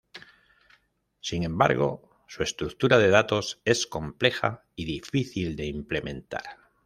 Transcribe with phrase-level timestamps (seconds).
[1.19, 6.41] Sin embargo, su estructura de datos es compleja y difícil de implementar.